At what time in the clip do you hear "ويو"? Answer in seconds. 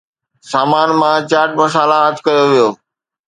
2.51-2.69